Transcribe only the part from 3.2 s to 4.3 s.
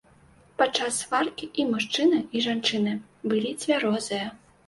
былі цвярозыя.